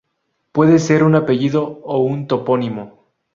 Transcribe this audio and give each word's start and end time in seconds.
Puede 0.51 0.79
ser 0.79 1.03
un 1.03 1.13
apellido 1.13 1.61
o 1.83 1.99
un 1.99 2.25
topónimo. 2.25 3.05